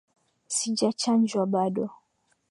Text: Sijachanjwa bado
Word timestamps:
Sijachanjwa 0.55 1.43
bado 1.53 1.85